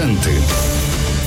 [0.00, 0.79] Sante.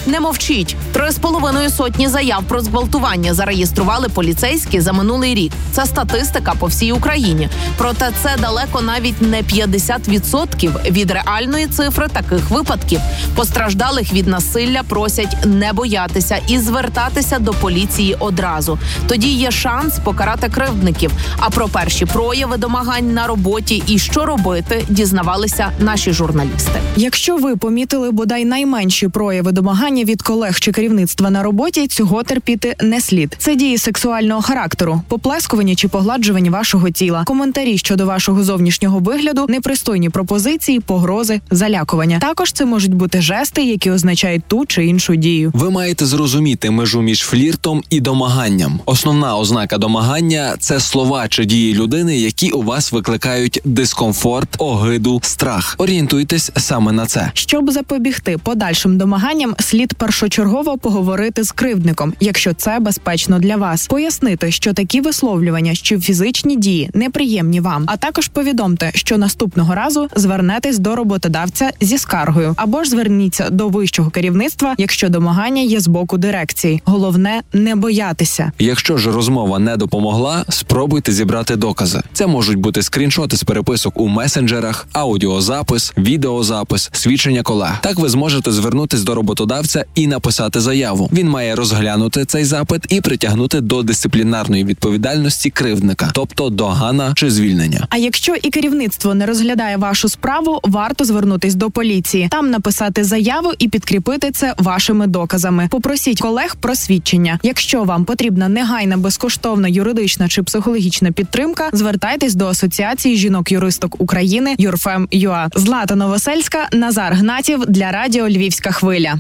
[0.06, 0.76] Не мовчіть.
[0.92, 5.52] Три з половиною сотні заяв про зґвалтування зареєстрували поліцейські за минулий рік.
[5.72, 7.50] Це статистика по всій Україні.
[7.78, 13.00] Проте це далеко навіть не 50% від реальної цифри таких випадків.
[13.36, 18.80] Постраждалих від насилля просять не боятися і звертатися до поліції одразу.
[19.08, 21.12] Тоді є шанс покарати кривдників.
[21.40, 26.80] А про перші прояви домагань на роботі і що робити, дізнавалися наші журналісти.
[26.96, 29.52] Якщо ви помітили бодай найменші прояви
[29.94, 33.36] домагання від колег чи керівництва на роботі, цього терпіти не слід.
[33.38, 40.10] Це дії сексуального характеру, поплескування чи погладжування вашого тіла, коментарі щодо вашого зовнішнього вигляду, непристойні
[40.10, 42.20] пропозиції, погрози, залякування.
[42.20, 45.52] Також це можуть бути жести, які означають ту чи іншу дію.
[45.54, 48.80] Ви маєте зрозуміти межу між фліртом і домаганням.
[48.86, 55.76] Основна ознака домагання це слова чи дії людини, які у вас викликають дискомфорт, огиду, страх.
[55.78, 57.32] Орієнтуйтесь саме на це.
[57.34, 63.88] Щоб запобігти подальшим домаганням, слід першочергово поговорити з кривдником, якщо це безпечно для вас.
[63.88, 70.10] Пояснити, що такі висловлювання, що фізичні дії неприємні вам, а також повідомте, що наступного разу
[70.16, 75.88] звернетесь до роботодавця зі скаргою або ж зверніться до вищого керівництва, якщо домагання є з
[75.88, 76.82] боку дирекції.
[76.86, 78.52] Головне не боятися.
[78.60, 82.02] Якщо ж розмова не допомогла, спробуйте зібрати докази.
[82.14, 87.80] Це можуть бути скріншоти з переписок у месенджерах, аудіозапис, відеозапис, свідчення колег.
[87.82, 91.10] Так ви зможете звернутись до роботодавця і написати заяву.
[91.14, 97.32] Він має розглянути цей запит і притягнути до дисциплінарної відповідальності кривдника, тобто до гана чи
[97.32, 97.88] звільнення.
[97.90, 103.52] А якщо і керівництво не розглядає вашу справу, варто звернутись до поліції, там написати заяву
[103.60, 105.68] і підкріпити це вашими доказами.
[105.72, 107.40] Попросіть колег про свідчення.
[107.44, 115.08] Якщо вам потрібна негайна безкоштовна юридична чи психологічна підтримка, звертайтесь до асоціації жінок-юристок України Юрфем
[115.12, 115.50] ЮА.
[115.56, 119.20] Злата Новосельська, Назар Гнатів для радіо Львівська хвиля.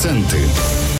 [0.00, 0.79] akcenty.